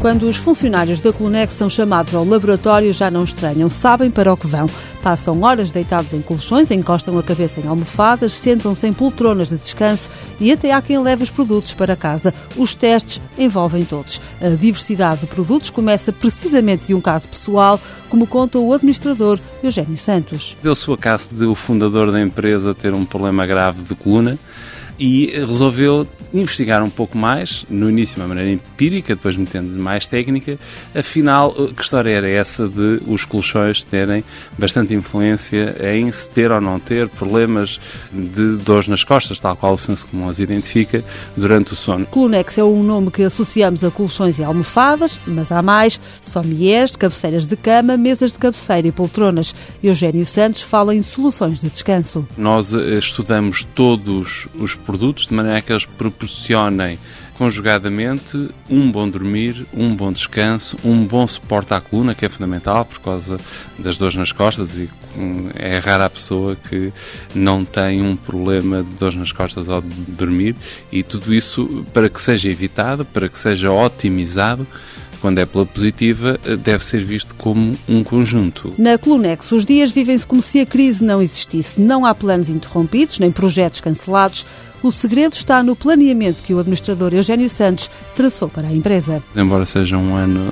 [0.00, 4.36] Quando os funcionários da Clunex são chamados ao laboratório, já não estranham, sabem para o
[4.36, 4.70] que vão.
[5.02, 10.08] Passam horas deitados em colchões, encostam a cabeça em almofadas, sentam-se em poltronas de descanso
[10.38, 12.32] e até há quem leve os produtos para casa.
[12.56, 14.20] Os testes envolvem todos.
[14.40, 19.96] A diversidade de produtos começa precisamente de um caso pessoal, como conta o administrador Eugênio
[19.96, 20.56] Santos.
[20.62, 24.38] Deu-se o caso de o fundador da empresa ter um problema grave de coluna
[24.98, 30.06] e resolveu investigar um pouco mais, no início de uma maneira empírica, depois metendo mais
[30.06, 30.58] técnica.
[30.94, 34.24] Afinal, que história era essa de os colchões terem
[34.58, 37.80] bastante influência em se ter ou não ter problemas
[38.12, 41.04] de dores nas costas, tal qual o senso comum as identifica,
[41.36, 42.06] durante o sono.
[42.06, 47.46] Clunex é um nome que associamos a colchões e almofadas, mas há mais, somiers, cabeceiras
[47.46, 49.54] de cama, mesas de cabeceira e poltronas.
[49.82, 52.26] Eugênio Santos fala em soluções de descanso.
[52.36, 56.98] Nós eh, estudamos todos os produtos de maneira que eles proporcionem
[57.36, 62.86] conjugadamente um bom dormir, um bom descanso, um bom suporte à coluna, que é fundamental
[62.86, 63.36] por causa
[63.78, 66.90] das dores nas costas e hum, é rara a pessoa que
[67.34, 70.56] não tem um problema de dores nas costas ao dormir
[70.90, 74.66] e tudo isso para que seja evitado, para que seja otimizado,
[75.20, 78.72] quando é pela positiva, deve ser visto como um conjunto.
[78.78, 81.80] Na Clunex, os dias vivem-se como se a crise não existisse.
[81.80, 84.44] Não há planos interrompidos, nem projetos cancelados.
[84.82, 89.22] O segredo está no planeamento que o administrador Eugênio Santos traçou para a empresa.
[89.34, 90.50] Embora seja um ano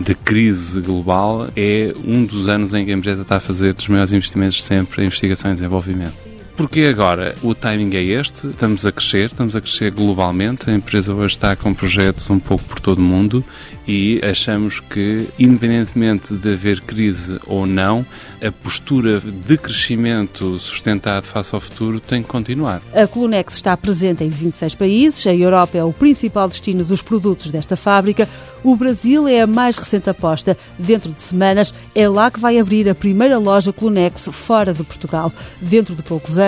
[0.00, 3.86] de crise global, é um dos anos em que a empresa está a fazer os
[3.86, 6.23] maiores investimentos sempre em investigação e desenvolvimento.
[6.56, 11.12] Porque agora o timing é este, estamos a crescer, estamos a crescer globalmente, a empresa
[11.12, 13.44] hoje está com projetos um pouco por todo o mundo
[13.88, 18.06] e achamos que, independentemente de haver crise ou não,
[18.42, 22.82] a postura de crescimento sustentado face ao futuro tem que continuar.
[22.94, 27.50] A Clunex está presente em 26 países, a Europa é o principal destino dos produtos
[27.50, 28.28] desta fábrica,
[28.62, 30.56] o Brasil é a mais recente aposta.
[30.78, 35.30] Dentro de semanas é lá que vai abrir a primeira loja Clunex fora de Portugal.
[35.60, 36.38] Dentro de poucos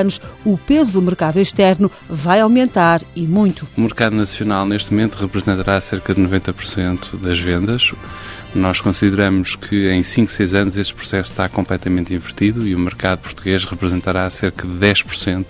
[0.44, 3.66] o peso do mercado externo vai aumentar e muito.
[3.76, 7.92] O mercado nacional neste momento representará cerca de 90% das vendas.
[8.54, 13.20] Nós consideramos que em 5, 6 anos este processo está completamente invertido e o mercado
[13.20, 15.44] português representará cerca de 10%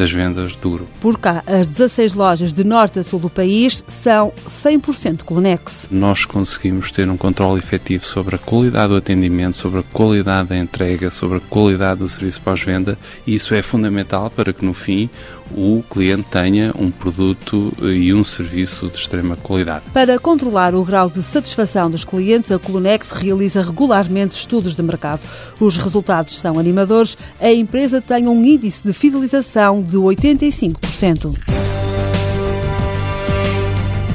[0.00, 0.90] das vendas do grupo.
[0.98, 5.88] Por cá, as 16 lojas de norte a sul do país são 100% Colunex.
[5.90, 10.56] Nós conseguimos ter um controle efetivo sobre a qualidade do atendimento, sobre a qualidade da
[10.56, 12.96] entrega, sobre a qualidade do serviço pós-venda
[13.26, 15.10] e isso é fundamental para que no fim
[15.54, 19.84] o cliente tenha um produto e um serviço de extrema qualidade.
[19.92, 25.20] Para controlar o grau de satisfação dos clientes, a Colunex realiza regularmente estudos de mercado.
[25.58, 27.16] Os resultados são animadores.
[27.40, 31.34] A empresa tem um índice de fidelização de 85%.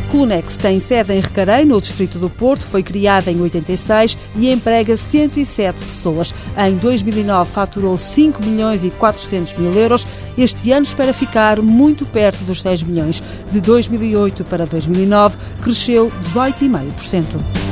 [0.09, 4.96] Clunex tem sede em Recarei, no distrito do Porto, foi criada em 86 e emprega
[4.96, 6.34] 107 pessoas.
[6.58, 10.08] Em 2009 faturou 5 milhões e 400 mil euros.
[10.38, 13.22] Este ano espera ficar muito perto dos 6 milhões.
[13.52, 17.65] De 2008 para 2009 cresceu 18,5%.